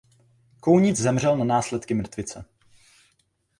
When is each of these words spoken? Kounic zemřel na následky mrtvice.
Kounic 0.59 0.97
zemřel 0.97 1.37
na 1.37 1.45
následky 1.45 1.93
mrtvice. 1.93 2.45